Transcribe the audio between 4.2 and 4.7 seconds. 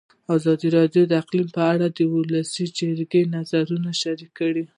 کړي.